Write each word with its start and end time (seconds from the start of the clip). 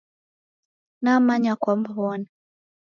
Namanya 1.03 1.53
kwamw'ona. 1.61 2.27